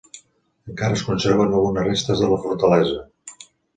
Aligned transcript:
Encara 0.71 0.95
es 0.99 1.03
conserva 1.09 1.45
algunes 1.49 1.85
restes 1.91 2.25
de 2.25 2.31
la 2.33 2.41
fortalesa. 2.47 3.07